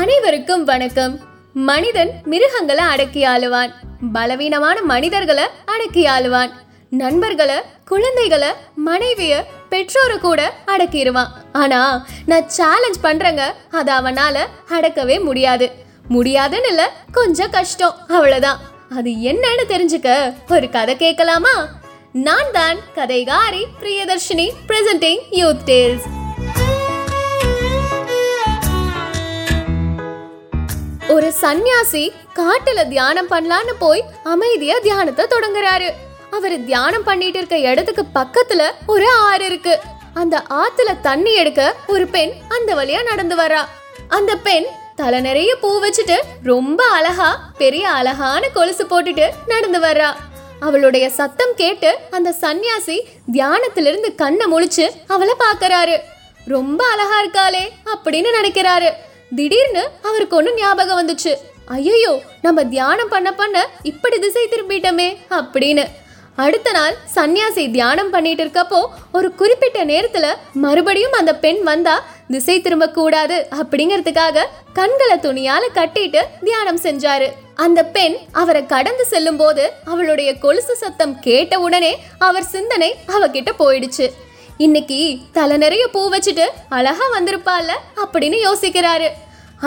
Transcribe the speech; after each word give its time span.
அனைவருக்கும் 0.00 0.64
வணக்கம். 0.64 1.20
மனிதன் 1.54 2.20
மிருகங்களை 2.24 2.84
அடக்கி 2.84 3.26
ஆளுவான். 3.26 3.72
பலவீனமான 4.12 4.82
மனிதர்களை 4.82 5.44
அடக்கி 5.64 6.06
ஆளுவான். 6.06 6.50
நண்பர்களை 6.90 7.54
குழந்தைகளை 7.84 8.48
மனைவிய 8.86 9.44
பெற்றோரை 9.68 10.18
கூட 10.18 10.52
அடக்கிடுவான். 10.66 11.26
ஆனா 11.52 12.06
நான் 12.26 12.48
சேலஞ்ச் 12.48 12.96
பண்றேங்க. 13.02 13.42
அதை 13.70 13.94
அவனால 13.94 14.46
அடக்கவே 14.68 15.24
முடியாது. 15.24 15.70
முடியாதுன்னு 16.08 16.68
இல்ல 16.68 16.92
கொஞ்சம் 17.12 17.50
கஷ்டம். 17.50 17.94
அவ்வளவுதான். 18.08 18.60
அது 18.96 19.10
என்னன்னு 19.10 19.64
தெரிஞ்சுக்க 19.68 20.34
ஒரு 20.50 20.70
கதை 20.70 20.96
கேட்கலாமா? 20.96 21.68
நான் 22.12 22.50
தான் 22.52 22.76
கதைகாரி 22.94 23.64
பிரியதர்ஷினி 23.80 24.50
பிரசன்டிங் 24.68 25.20
யூத் 25.30 25.60
டேல்ஸ் 25.66 26.18
ஒரு 31.12 31.28
சந்நியாசி 31.32 32.02
காட்டுல 32.34 32.80
தியானம் 32.88 33.30
பண்ணலான்னு 33.30 33.72
போய் 33.78 34.02
அமைதியா 34.24 34.76
தியானத்தை 34.78 35.24
தொடங்குறாரு. 35.24 35.88
அவர் 36.30 36.64
தியானம் 36.64 37.04
பண்ணிட்டு 37.04 37.38
இருக்க 37.38 37.58
இடத்துக்கு 37.58 38.04
பக்கத்துல 38.14 38.62
ஒரு 38.86 39.06
ஆறு 39.10 39.44
இருக்கு. 39.44 39.74
அந்த 40.14 40.42
ஆத்துல 40.50 41.00
தண்ணி 41.00 41.32
எடுக்க 41.34 41.74
ஒரு 41.86 42.06
பெண் 42.06 42.32
அந்த 42.48 42.74
வழியா 42.74 43.02
நடந்து 43.02 43.36
வரா. 43.36 43.60
அந்த 44.08 44.36
பெண் 44.36 44.64
தலை 44.96 45.20
நிறைய 45.20 45.56
பூ 45.56 45.70
வச்சுட்டு 45.80 46.16
ரொம்ப 46.42 46.84
அழகா 46.84 47.28
பெரிய 47.58 47.90
அழகான 47.90 48.48
கொலுசு 48.48 48.84
போட்டுட்டு 48.84 49.26
நடந்து 49.46 49.80
வர்றா 49.80 50.10
அவளுடைய 50.60 51.10
சத்தம் 51.10 51.54
கேட்டு 51.56 51.90
அந்த 52.10 52.32
சந்நியாசி 52.32 52.96
தியானத்திலிருந்து 53.32 54.14
கண்ணை 54.14 54.46
முழிச்சு 54.46 54.88
அவளை 55.08 55.34
பாக்குறாரு. 55.44 55.98
ரொம்ப 56.46 56.80
அழகா 56.86 57.18
இருக்காளே 57.22 57.64
அப்படின்னு 57.94 58.30
நினைக்கிறாரு. 58.40 58.90
திடீர்னு 59.38 59.82
அவருக்கு 60.08 60.36
ஒன்று 60.36 60.52
ஞாபகம் 60.54 61.00
வந்துச்சு. 61.00 61.32
ஐயோ 61.76 62.12
நம்ம 62.42 62.64
தியானம் 62.74 63.10
பண்ண 63.14 63.28
பண்ண 63.40 63.56
இப்படி 63.90 64.16
திசை 64.18 64.44
திரும்பிட்டோமே 64.52 65.08
அப்படின்னு. 65.38 65.84
அடுத்த 66.44 66.68
நாள் 66.76 66.94
சன்னியாசி 67.14 67.64
தியானம் 67.70 68.10
பண்ணிட்டு 68.10 68.42
இருக்கப்போ 68.44 68.80
ஒரு 69.12 69.28
குறிப்பிட்ட 69.40 69.78
நேரத்தில் 69.90 70.38
மறுபடியும் 70.64 71.16
அந்த 71.20 71.32
பெண் 71.44 71.60
வந்தா 71.62 71.94
திசை 72.28 72.56
திரும்பக்கூடாது 72.60 73.36
அப்படிங்கிறதுக்காக 73.60 74.46
கண்களை 74.72 75.16
துணியால 75.26 75.62
கட்டிட்டு 75.78 76.22
தியானம் 76.46 76.80
செஞ்சாரு. 76.86 77.28
அந்த 77.54 77.80
பெண் 77.96 78.16
அவரை 78.32 78.66
கடந்து 78.66 79.04
செல்லும் 79.12 79.36
போது 79.36 79.64
அவளுடைய 79.84 80.32
கொலுசு 80.38 80.76
சத்தம் 80.82 81.14
கேட்ட 81.20 81.60
உடனே 81.66 81.92
அவர் 82.18 82.50
சிந்தனை 82.56 82.90
அவகிட்ட 83.16 83.52
போயிடுச்சு. 83.62 84.08
இன்னைக்கு 84.66 85.00
தலை 85.32 85.56
நிறைய 85.56 85.84
பூ 85.88 86.00
வச்சுட்டு 86.10 86.46
அழகா 86.68 87.06
வந்திருப்பால 87.16 87.68
அப்படின்னு 88.02 88.38
யோசிக்கிறாரு. 88.48 89.10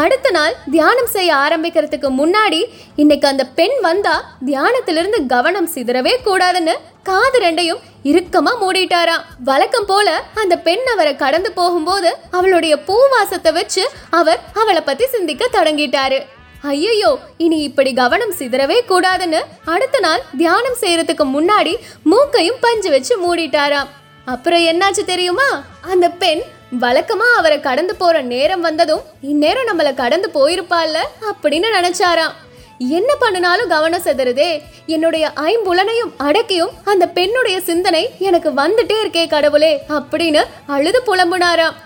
அடுத்த 0.01 0.27
நாள் 0.31 0.55
தியானம் 0.71 1.09
செய்ய 1.15 1.31
ஆரம்பிக்கிறதுக்கு 1.35 2.09
முன்னாடி 2.19 2.61
இன்னைக்கு 2.95 3.27
அந்த 3.27 3.43
பெண் 3.57 3.75
வந்தா 3.81 4.13
தியானத்திலிருந்து 4.45 5.19
கவனம் 5.27 5.69
சிதறவே 5.73 6.13
கூடாதுன்னு 6.25 6.73
காது 7.03 7.39
ரெண்டையும் 7.39 7.81
இறுக்கமா 8.03 8.53
மூடிட்டாராம் 8.61 9.25
வழக்கம் 9.43 9.85
போல 9.85 10.23
அந்த 10.33 10.55
பெண் 10.57 10.85
அவரை 10.93 11.13
கடந்து 11.15 11.51
போகும்போது 11.51 12.09
அவளுடைய 12.31 12.75
பூவாசத்தை 12.87 13.53
வச்சு 13.53 13.83
அவர் 14.09 14.41
அவளை 14.53 14.81
பத்தி 14.81 15.07
சிந்திக்க 15.07 15.49
தொடங்கிட்டாரு. 15.51 16.19
ஐயோ 16.61 17.11
இனி 17.37 17.59
இப்படி 17.59 17.93
கவனம் 17.93 18.35
சிதறவே 18.39 18.79
கூடாதுன்னு 18.89 19.41
அடுத்த 19.65 19.99
நாள் 19.99 20.25
தியானம் 20.37 20.81
செய்யறதுக்கு 20.81 21.25
முன்னாடி 21.35 21.75
மூக்கையும் 22.03 22.59
பஞ்சு 22.59 22.89
வச்சு 22.89 23.15
மூடிட்டாராம். 23.23 23.89
அப்புறம் 24.25 24.65
என்னாச்சு 24.71 25.03
தெரியுமா? 25.05 25.49
அந்த 25.81 26.09
பெண் 26.09 26.43
வழக்கமா 26.81 27.25
அவரை 27.37 27.57
கடந்து 27.59 27.93
போற 27.95 28.15
நேரம் 28.33 28.63
வந்ததும் 28.67 29.03
இந்நேரம் 29.31 29.67
நம்மள 29.69 29.89
கடந்து 29.93 30.27
போயிருப்பாள்ல 30.35 30.97
அப்படின்னு 31.29 31.67
நினைச்சாராம். 31.77 32.33
என்ன 32.97 33.11
பண்ணினாலும் 33.15 33.71
கவனம் 33.73 34.05
செதறுதே 34.05 34.49
என்னுடைய 34.93 35.25
ஐம்புலனையும் 35.49 36.13
அடக்கியும் 36.27 36.73
அந்த 36.91 37.07
பெண்ணுடைய 37.17 37.57
சிந்தனை 37.69 38.03
எனக்கு 38.27 38.49
வந்துட்டே 38.61 38.97
இருக்கே 39.03 39.25
கடவுளே 39.27 39.73
அப்படின்னு 39.97 40.41
அழுது 40.75 41.01
புலம்புனாராம். 41.09 41.77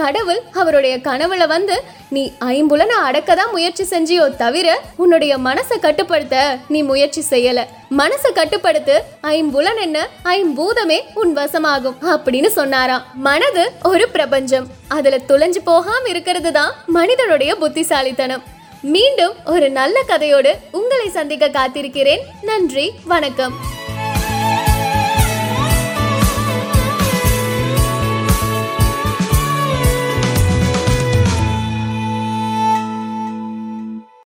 கடவுள் 0.00 0.40
அவருடைய 0.60 0.94
கனவுல 0.98 1.46
வந்து 1.46 1.82
நீ 2.14 2.22
ஐம்புலனை 2.44 2.96
அடக்க 3.08 3.34
தான் 3.34 3.52
முயற்சி 3.52 3.84
செஞ்சியோ 3.90 4.36
தவிர 4.36 4.68
உன்னுடைய 4.96 5.38
மனசை 5.38 5.76
கட்டுப்படுத்த 5.80 6.58
நீ 6.68 6.82
முயற்சி 6.82 7.22
செய்யல. 7.30 7.60
மனசை 7.98 8.30
கட்டுப்படுத்து 8.34 8.96
ஐம்புலன் 9.22 9.80
என்ன 9.86 10.08
ஐம்பூதமே 10.24 10.98
உன் 11.14 11.36
வசமாகும் 11.36 12.00
அப்படின்னு 12.14 12.46
சொன்னாராம். 12.46 13.06
மனது 13.28 13.72
ஒரு 13.82 14.08
பிரபஞ்சம். 14.08 14.66
அதுல 14.88 15.20
துளைஞ்சு 15.28 15.62
போகாம 15.64 16.08
இருக்கிறது 16.08 16.52
தான் 16.52 16.74
மனிதனுடைய 16.86 17.54
புத்திசாலித்தனம். 17.54 18.44
மீண்டும் 18.96 19.34
ஒரு 19.44 19.70
நல்ல 19.70 20.02
கதையோடு 20.08 20.52
உங்களை 20.70 21.08
சந்திக்க 21.08 21.48
காத்திருக்கிறேன். 21.48 22.24
நன்றி 22.42 22.92
வணக்கம். 23.04 23.56